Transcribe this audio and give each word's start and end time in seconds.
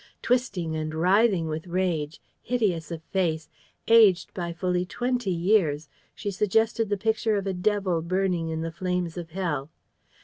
Twisting 0.23 0.75
and 0.75 0.95
writhing 0.95 1.47
with 1.47 1.67
rage, 1.67 2.19
hideous 2.41 2.89
of 2.89 3.03
face, 3.03 3.47
aged 3.87 4.33
by 4.33 4.51
fully 4.51 4.83
twenty 4.83 5.29
years, 5.29 5.89
she 6.15 6.31
suggested 6.31 6.89
the 6.89 6.97
picture 6.97 7.35
of 7.37 7.45
a 7.45 7.53
devil 7.53 8.01
burning 8.01 8.49
in 8.49 8.61
the 8.61 8.71
flames 8.71 9.15
of 9.15 9.29
hell. 9.29 9.69